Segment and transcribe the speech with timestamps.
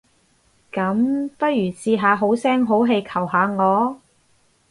[0.71, 4.01] 噉，不如試下好聲好氣求下我？